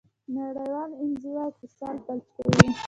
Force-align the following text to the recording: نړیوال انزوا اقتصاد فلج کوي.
نړیوال 0.35 0.91
انزوا 1.03 1.43
اقتصاد 1.49 1.95
فلج 2.05 2.25
کوي. 2.35 2.67